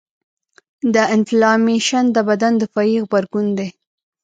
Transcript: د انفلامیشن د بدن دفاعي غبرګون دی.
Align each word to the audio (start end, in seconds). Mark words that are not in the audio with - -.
د 0.93 0.95
انفلامیشن 1.15 2.05
د 2.15 2.17
بدن 2.29 2.53
دفاعي 2.63 2.95
غبرګون 3.03 3.47
دی. 3.57 3.69